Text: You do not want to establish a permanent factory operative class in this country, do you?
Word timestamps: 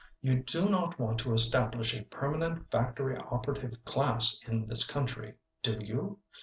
You 0.23 0.41
do 0.41 0.67
not 0.67 0.97
want 0.97 1.19
to 1.19 1.33
establish 1.33 1.95
a 1.95 2.01
permanent 2.05 2.71
factory 2.71 3.17
operative 3.17 3.85
class 3.85 4.41
in 4.47 4.65
this 4.65 4.83
country, 4.83 5.35
do 5.61 5.77
you? 5.79 6.17